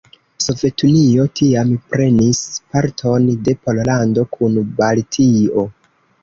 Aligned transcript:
Sovetunio 0.43 1.25
tiam 1.39 1.73
prenis 1.91 2.39
parton 2.71 3.27
de 3.49 3.55
Pollando 3.67 4.25
kun 4.33 4.59
Baltio. 4.81 5.69